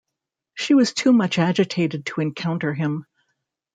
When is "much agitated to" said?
1.13-2.21